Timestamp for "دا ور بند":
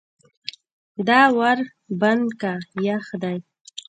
1.07-2.25